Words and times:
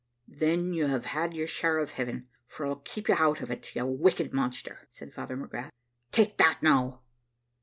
"`Then 0.27 0.73
you 0.73 0.87
have 0.87 1.05
had 1.05 1.35
your 1.35 1.45
share 1.45 1.77
of 1.77 1.91
heaven; 1.91 2.27
for 2.47 2.65
I'll 2.65 2.77
keep 2.77 3.07
you 3.07 3.13
out 3.19 3.39
of 3.41 3.51
it, 3.51 3.75
you 3.75 3.85
wicked 3.85 4.33
monster!' 4.33 4.87
said 4.89 5.13
Father 5.13 5.37
McGrath 5.37 5.69
`take 6.11 6.37
that 6.37 6.63
now.' 6.63 7.03